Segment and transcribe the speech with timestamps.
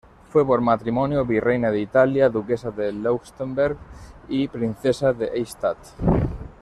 [0.29, 3.77] Fue por matrimonio Virreina de Italia, Duquesa de Leuchtenberg
[4.27, 5.77] y Princesa de Eichstätt.